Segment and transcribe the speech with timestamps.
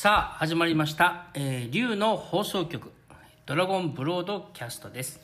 [0.00, 1.26] さあ、始まりました。
[1.34, 2.92] えー、竜の放送局、
[3.46, 5.20] ドラゴンブロードキャストです。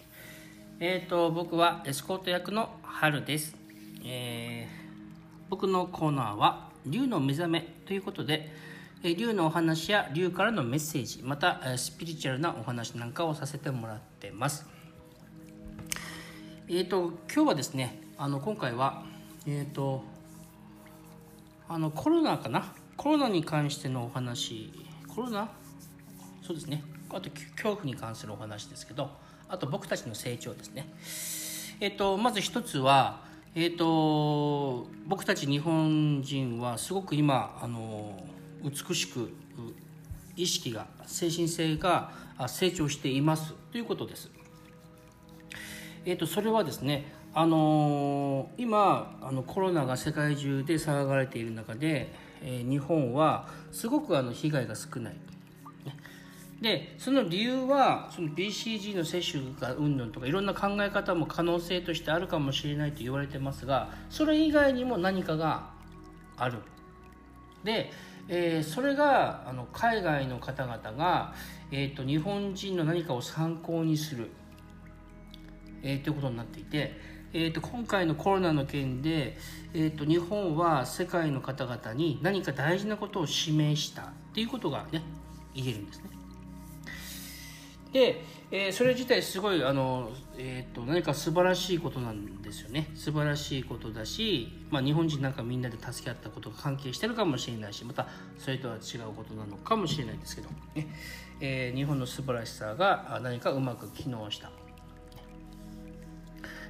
[0.80, 3.54] えっ、と、僕はエスコート役の春です。
[4.04, 8.50] えー僕のコーナーは、竜の目覚めということで、
[9.04, 14.66] えー竜のお話や竜からのメッセージ、また、えースピリチュアルなお話なんかをさせてもらってます。
[16.68, 19.04] えっ、と、今日はですね、あの、今回は、
[19.46, 20.02] えっ、と、
[21.68, 24.72] あのコロナかなコロナに関してのお話。
[25.14, 25.48] コロナ？
[26.42, 26.82] そうですね。
[27.10, 29.10] あと恐怖に関するお話ですけど。
[29.48, 30.88] あと僕たちの成長ですね。
[31.80, 33.20] えっ、とまず一つは
[33.54, 38.24] えっ、と僕たち日本人はすごく今あの
[38.62, 39.30] 美しく
[40.36, 42.10] 意識が精神性が
[42.48, 44.30] 成長していますということです。
[46.06, 47.04] えー、とそれはですね、
[47.36, 52.12] あのー今あのコロナが世界中で騒がれている中で、
[52.42, 55.16] えー日本はすごくあの被害が少ない。
[56.60, 65.70] でその理由はその BCG の接種がうんぬんとかいろんな考え方も可能性としてあるかもしれないと言われてますがそれ以外にも何かが
[66.38, 66.58] ある
[67.64, 67.90] で、
[68.28, 71.34] えーそれがあの海外の方々が、
[71.70, 74.30] えー、と日本人の何かを参考にする
[75.82, 76.94] えーということになっていて、
[77.36, 79.36] えー、と今回のコロナの件で、
[79.74, 85.02] えー、と日本は世界の方々に何か大事なことを示したっていうことがね
[85.52, 86.04] 言えるんですね。
[87.92, 92.88] で、えーそれ自体すごいあの、えー、と何か素晴らしいことなんですよね。
[92.94, 98.06] 素晴らしいことだし、まあ、日本人なんかみんなで助け合ったことが関係してるかもしれないしまた
[98.38, 100.86] それとは違うことなのかもしれないですけど、ね。
[101.40, 104.63] えー日本の素晴らしさが何かうまく機能した。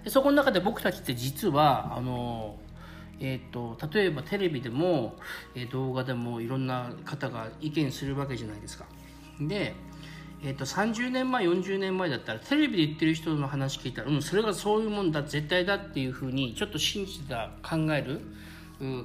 [0.04, 2.56] でそこの中で僕たちって実はあの、
[3.18, 5.16] えー、と例えばテレビでも、
[5.54, 8.84] えー動画でもいろんな方が意見するわけじゃないですか。
[9.40, 9.74] で、
[10.44, 18.20] えー、と30年前40年前だったらテレビで言ってる人の話聞いたら、うん、それがそういうもんだ絶対だっていうふうにちょっと信じてた考える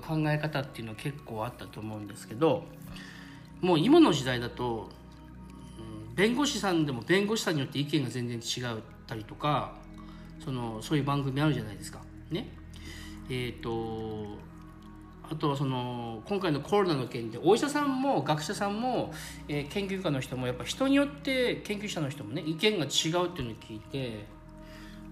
[0.05, 2.65] 考え方っていうのは結構あったと思うんですけど
[3.61, 4.89] もう今の時代だと
[6.11, 9.73] うん弁護士さんでも弁護士さんによって意見が全然違ったりとか
[10.43, 11.99] そのそういう番組あるじゃないですか。
[12.31, 12.47] ね。
[13.29, 14.37] えっ、と
[15.31, 19.13] あとはその今回のコロナの件でお医者さんも学者さんも、
[19.47, 24.25] えー研究家の人もやっぱ人によって研究者の人もね意見が違うっていうのを聞いて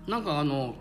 [0.08, 0.76] なんかあの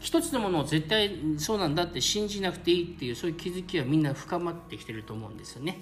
[0.00, 5.80] 一つのものを絶対そうなんだって信じなくていいっていうそういう気づきはみんな深まってきてると思うんですよね。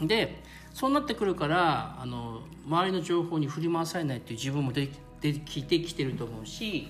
[0.00, 0.42] で
[0.72, 4.88] そうなってくるからあの周りの情報に振り回されないっていう自分も出
[5.20, 6.88] て出てきてきてると思うし、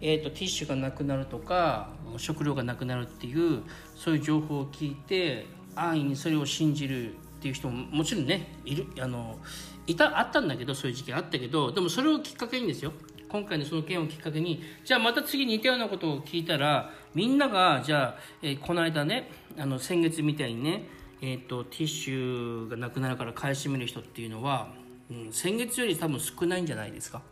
[0.00, 3.62] えー、とティッシュがなくなるとか食料がなくなるっていう
[3.96, 9.38] そういう情報を聞いて安易にそれを信じるっていう人ももちろんねいるあの
[9.86, 12.92] いたあったんだけどそういう時期あったけどでもそれをきっかけにですよ。
[13.28, 20.82] 今回のその件をきっかけにじゃあまた次似たようなことを聞いたらみんながじゃあ、えーこの間ねあの先月みたいにね
[21.22, 24.72] えー、とティッシュがなくなるから買い占める人っていうのは、
[25.10, 27.22] うん、先月より多分少ないんじゃないですか。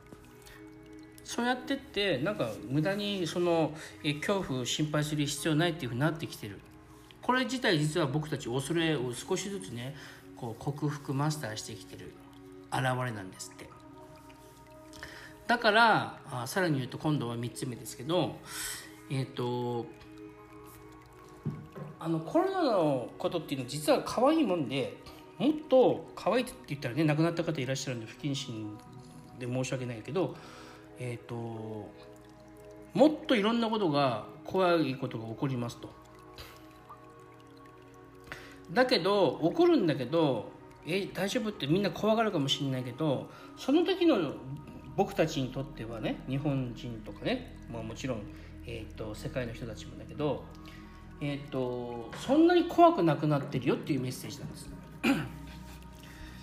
[1.28, 6.59] そうやってってなんか無駄にそのえ恐怖心配する必要ないっていうふうになってきてる。
[7.21, 9.94] これ自体実は僕たち恐れを少しずつね
[10.38, 12.15] こう克服マスターしてきてる。
[12.72, 13.69] 現れなんですって。
[15.47, 18.37] だからあさらに言うと今度は3つ目ですけど
[19.11, 19.84] えっ、と
[22.00, 24.97] あのコロナのことっていうのは実は可愛いもんで
[25.37, 28.78] もっと可愛いって言ったらね亡くなった方いらっしゃるんで不謹慎
[29.38, 30.34] で申し訳ないけど
[30.98, 31.34] えっ、と
[32.94, 35.91] もっといろんなことが怖いことが起こりますと。
[38.72, 40.50] だけど起こるんだけど
[40.87, 44.34] え大丈夫ってみんな怖がるかもしれないけどその時の
[44.97, 48.22] 僕たちにとってはね日本人とかね、まあ、もちろん、
[48.66, 50.44] えー、と世界の人たちもだけど、
[51.20, 54.69] えー、とそんなに怖くなくなってるよっていうメッセージなんです。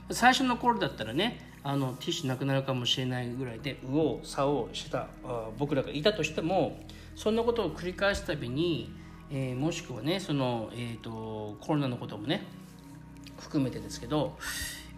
[0.12, 5.07] 最初の頃だったらねあのティッシュなくなるかもしれないぐらいで右往左往してた
[5.57, 6.79] 僕らがいたとしても
[7.15, 8.94] そんなことを繰り返すたびに、
[9.31, 12.44] えーもしくはねその、えー、とコロナのこともね
[13.39, 14.38] 含めてですけど、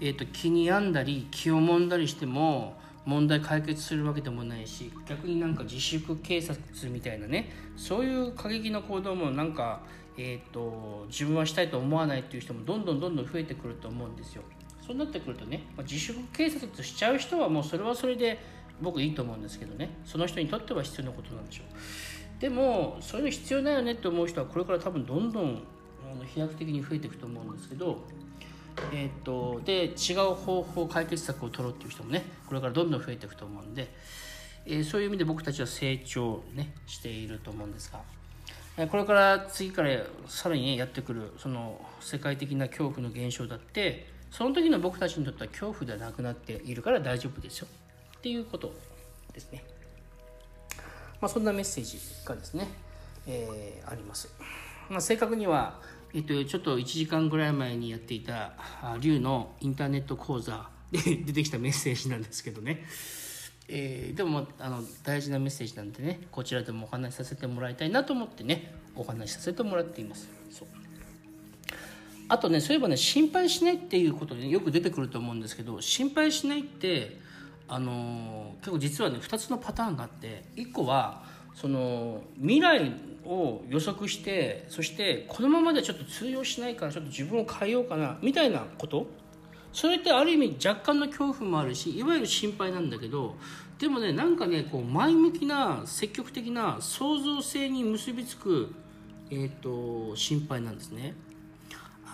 [0.01, 2.75] えー、と気に病んだり気をもんだりしても
[3.05, 6.59] 問題解決するわけでもないし逆になんか自粛警察
[6.89, 9.79] みたいなねそういう過激な行動もなんか、
[10.17, 14.43] えー、と自分はしたいと思わないっていう人もどんどんどんどん増えてくると思うんですよ。
[14.87, 18.39] そうなってくるとね、ま自粛警察としちゃう人はもうそれはそれで
[18.81, 25.61] 僕いいと思うんですけどねその人にとっては必要なことなんでしょうでもそういうの必要ないよねって思う人はこれから多分どんどん、
[26.33, 27.97] 飛躍的に増えていくと思うんですけど、
[28.93, 33.89] えー、っとで違う方法解決策を取ろうっていう人もねこれからどんどん増えていくと思うんで、
[34.65, 37.99] えー、そういう意味で僕たちは成長、ね、していると思うんですが。
[38.91, 39.89] これから次から
[40.27, 47.67] さらに、ね、やってくるその世界的な恐怖の現象だってその時の僕たちにとっては恐怖ではなくなっているから大丈夫ですよ
[48.17, 48.73] っていうこと
[49.33, 49.63] ですね。
[51.19, 52.67] まあ、そんなメッセージがですね、
[53.25, 54.29] えー、あります。
[54.89, 55.79] まあ、正確には、
[56.13, 58.53] えっと、ちょっと1時間ぐらい前にやっていた
[58.99, 62.85] 龍のインターネット講座で 出てきたメッセージなんですけどね、
[63.67, 70.86] えー、でもあの大事なメッセージなんでねこちらでもお話しさせてもらいたいなと思ってねお話しさせてもらっていますそう
[72.29, 77.17] あとねそういえばね心配しないっていうことで、よく出てくると思うんですけど心配しないって
[77.67, 82.93] あの結構実はね2つのパターンがあって1個はその未来
[83.25, 89.07] を予測してそしてこのままでちょっと通用しないからちょっと自分を変えようかなみたいなこと
[89.73, 93.35] それってある意味若干の恐怖もあるしいわゆる心配なんだけど
[93.79, 98.73] でもねなんかねこう前向きな積極的な創造性に結びつく、
[99.29, 101.13] えーと、心配なんですね。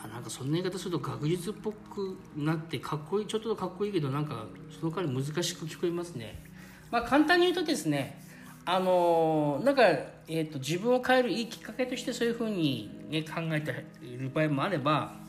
[0.04, 4.46] あなんかそんな言い方すると学術っぽくなってかっこいいちょっとかっこいいけどなんか
[4.80, 6.44] その代わり難しく聞こえますね。
[6.92, 8.22] まあ、簡単に言うとですね
[8.66, 13.72] あのなんか、えーと、自分を変えるいいきっかけとしてそういうふうに、ね、考えて
[14.06, 15.24] いる場合もあれば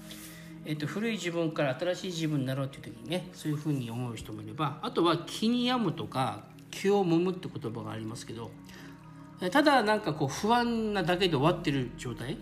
[0.67, 8.51] えっと、古い自分から新しい自分になろうっていう時にねそういうふうに思う人もいればあとは気に病むとか気をもむって言葉がありますけど
[9.53, 12.39] ただなんかこう不安なだけで終わってる状態、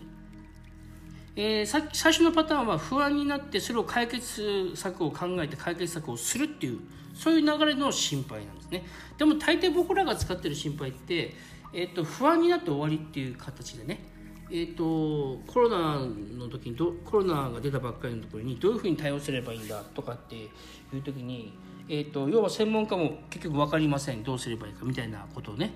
[1.35, 6.79] えー、さ最初のパターンは不安になってそれを解決策を考えて解決策をするっていう
[7.15, 8.83] そういう流れの心配なんですね。
[9.17, 11.33] でも大抵僕らが使ってる心配って、
[11.73, 14.13] えー、と不安になって終わりっていう形でね。
[14.55, 20.47] えーと、コロナの時にどコロナが出たばっかりのところにどういうふうに対応すればいいんだとかってい
[20.93, 21.57] う時に、
[21.89, 25.71] えーと、要は専門家も結局分かりませんどうすればいいかみたいなことをね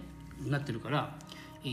[0.46, 1.16] なってるから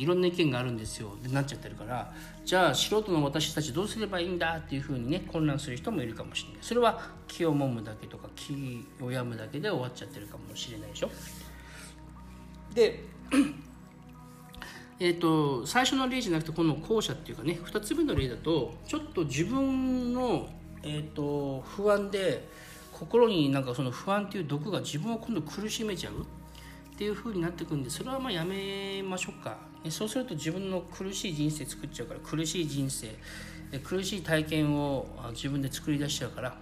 [0.00, 1.14] いろんな意見があるんですよ。
[1.14, 2.12] ってなっちゃってるから
[2.44, 6.58] じゃあ素人の私たちどうすればいいんだっていうふうにね混乱する人もいるかもしれない。
[6.60, 11.10] それは気をもむだけとか気を病むだけで終わっちゃってるかもしれないでしょ。
[12.74, 13.04] で
[15.00, 20.48] えーと、最初の例じゃなくてこの後者っていうかね2つ目の例だとちょっと自分の、
[20.84, 22.46] えーと、不安で
[22.92, 26.24] 心になんかその不安っていう毒が自分を今度苦しめちゃう。
[26.94, 29.58] っていう風になってくんでそれはまあやめましょうか。
[29.90, 33.08] そうすると自分の苦しい人生作っちゃうから苦しい人生
[33.82, 36.56] 苦しい体験を自分で作り出しちゃうから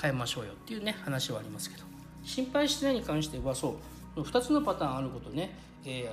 [0.00, 1.84] 変えましょうよっていうね話はありますけど。
[2.24, 3.78] 心配しないに関してはそ
[4.16, 6.10] う2つのパターンあることね、え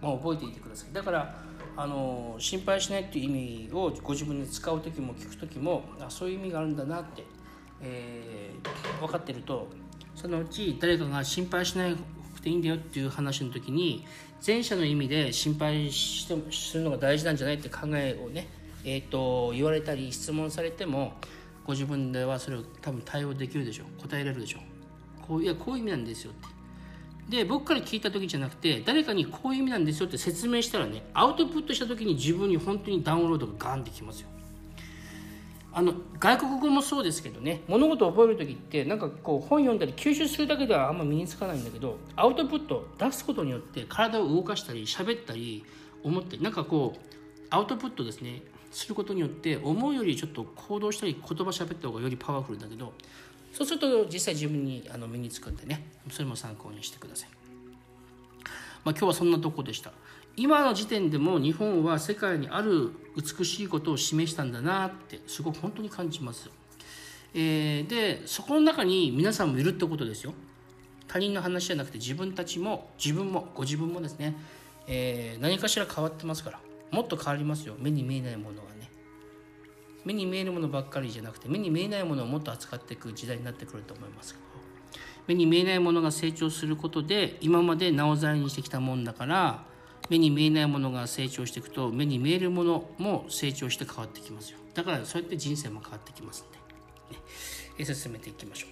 [0.00, 0.92] ーまあ、覚えていてください。
[0.92, 1.34] だから
[1.76, 7.24] あの心配しないっていう意味をご自分で使う時も聞く時もあそういう意味があるんだなって、
[7.80, 9.68] えー、分かってると
[10.22, 11.90] そのうち誰かが心配しな
[12.36, 14.06] くていいんだよっていう話の時に
[14.44, 18.46] 前者の意味で心配してするのが大事なんじゃないって考えをね、
[18.84, 21.14] えーと、言われたり質問されても
[21.64, 24.02] ご自分ではそれを多分対応できるでしょう。
[24.02, 25.26] 答えられるでしょう。
[25.26, 26.34] こういやこういう意味なんですよっ
[27.28, 27.36] て。
[27.38, 34.28] で僕から聞いた時じゃなくて誰かにこういう意味なんですよって説明したらねアウトプットした時に自分に本当にダウンロードがガンってきますよ。
[35.74, 45.64] あの外国語もそうですけどね物事を覚える時ってなんかこう本読んだり吸収するだけではあんま身につかないんだけどアウトプット出すことによって体を動かしたり喋ったり
[46.02, 52.92] 思ってなんかこうアウトプットですねすることによって思うよりちょっと行動したり言葉喋った方がよりパワフルだけど
[53.52, 57.28] そうすると実際自分にあの身につくんでねそれも参考にしてください、
[58.84, 59.92] まあ、今日はそんなとこでした。
[60.36, 66.48] 今の時点でも日本は世界にある美しいことを示したんだなってすごく本当に感じます、
[67.34, 70.32] えー、でそこの中に皆さんもいるってことですよ。
[71.08, 74.34] 他人の話じゃなくて自分たちも自分もご自分もですね、
[74.86, 76.60] えー、何かしら変わってますから。
[76.90, 77.74] もっと変わりますよ。
[77.78, 78.90] 目に見えないものがね。
[80.04, 84.34] 目に見えるものばっかりじゃなくて目に見えないものをもっと扱っていく時代になってくると思います。
[84.34, 84.44] けど
[85.26, 89.64] 目に見えないものが成長することで今までなおざりにしてきたもんだから
[90.12, 94.58] 目に見えないものが成長していくと目に見えるものも成長して変わってきますよ。
[94.74, 96.52] だからそうやって人生も変わってきますん
[97.78, 98.70] で、ね、進めていきましょう。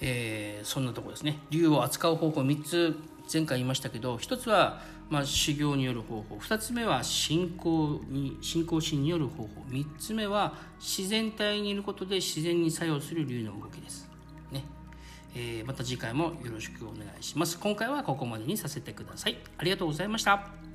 [0.00, 1.38] えー、そんなとこですね。
[1.50, 2.96] 竜を扱う方法3つ。
[3.32, 6.36] 前回言いましたけど1つはまあ、修行による方法。
[6.38, 9.48] 2つ目は信仰に信仰心による方法。
[9.68, 14.09] 3つ目は自然体にいることで自然に作用する竜の動きです、
[15.34, 17.58] えー、また次回もよろしくお願いします。
[17.58, 19.38] 今回はここまでにさせてください。
[19.58, 20.69] ありがとうございました。